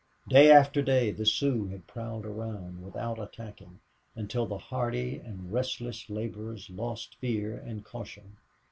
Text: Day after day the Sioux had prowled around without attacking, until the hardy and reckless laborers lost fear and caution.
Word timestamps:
Day 0.27 0.49
after 0.51 0.81
day 0.81 1.11
the 1.11 1.27
Sioux 1.27 1.67
had 1.67 1.85
prowled 1.85 2.25
around 2.25 2.81
without 2.81 3.19
attacking, 3.19 3.79
until 4.15 4.47
the 4.47 4.57
hardy 4.57 5.19
and 5.19 5.53
reckless 5.53 6.09
laborers 6.09 6.71
lost 6.71 7.17
fear 7.17 7.55
and 7.57 7.85
caution. 7.85 8.37